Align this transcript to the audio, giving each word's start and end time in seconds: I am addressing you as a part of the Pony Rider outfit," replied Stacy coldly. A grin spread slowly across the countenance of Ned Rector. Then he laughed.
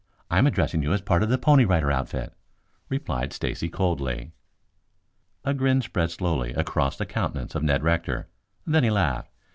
I 0.31 0.39
am 0.39 0.47
addressing 0.47 0.81
you 0.81 0.93
as 0.93 0.99
a 0.99 1.03
part 1.03 1.21
of 1.21 1.29
the 1.29 1.37
Pony 1.37 1.63
Rider 1.63 1.91
outfit," 1.91 2.33
replied 2.89 3.31
Stacy 3.33 3.69
coldly. 3.69 4.31
A 5.45 5.53
grin 5.53 5.79
spread 5.83 6.09
slowly 6.09 6.53
across 6.53 6.97
the 6.97 7.05
countenance 7.05 7.53
of 7.53 7.61
Ned 7.61 7.83
Rector. 7.83 8.27
Then 8.65 8.83
he 8.83 8.89
laughed. 8.89 9.29